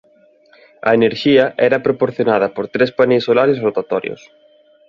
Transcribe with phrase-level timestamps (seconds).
[0.87, 4.21] A enerxía era proporcionada por tres paneis solares rotatorios.